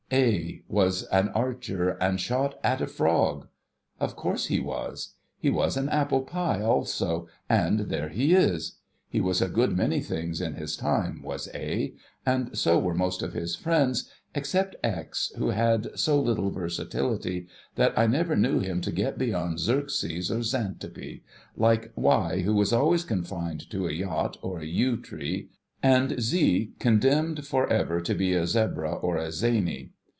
A 0.13 0.61
was 0.67 1.03
an 1.03 1.29
archer, 1.29 1.91
and 2.01 2.19
shot 2.19 2.59
at 2.65 2.81
a 2.81 2.87
frog.' 2.87 3.47
Of 3.97 4.17
course 4.17 4.47
he 4.47 4.59
was. 4.59 5.13
He 5.39 5.49
was 5.49 5.77
an 5.77 5.87
apple 5.87 6.23
pie 6.23 6.61
also, 6.61 7.29
and 7.49 7.79
there 7.87 8.09
he 8.09 8.33
is! 8.33 8.73
He 9.07 9.21
was 9.21 9.41
a 9.41 9.47
good 9.47 9.71
many 9.77 10.01
things 10.01 10.41
in 10.41 10.55
his 10.55 10.75
time, 10.75 11.21
was 11.23 11.47
A, 11.53 11.93
and 12.25 12.57
so 12.57 12.77
were 12.77 12.93
most 12.93 13.21
of 13.21 13.31
his 13.31 13.55
friends, 13.55 14.11
except 14.35 14.75
X, 14.83 15.31
who 15.37 15.51
had 15.51 15.97
so 15.97 16.19
little 16.19 16.49
versatility, 16.51 17.47
that 17.75 17.97
I 17.97 18.05
never 18.05 18.35
knew 18.35 18.59
him 18.59 18.81
to 18.81 18.91
get 18.91 19.17
beyond 19.17 19.59
Xerxes 19.59 20.29
or 20.29 20.41
Xantippe— 20.43 21.21
like 21.67 21.93
Y, 21.95 22.41
who 22.41 22.53
was 22.53 22.73
always 22.73 23.05
confined 23.05 23.69
to 23.69 23.87
a 23.87 23.93
Yacht 23.93 24.35
or 24.41 24.59
a 24.59 24.65
Yew 24.65 24.97
Tree; 25.01 25.51
and 25.81 26.21
Z 26.21 26.73
condemned 26.79 27.47
for 27.47 27.71
ever 27.71 28.01
to 28.01 28.13
be 28.13 28.33
a 28.33 28.45
Zebra 28.45 28.93
or 28.93 29.15
a 29.15 29.31
Zany. 29.31 29.91